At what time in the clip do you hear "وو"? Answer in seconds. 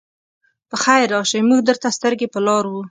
2.67-2.79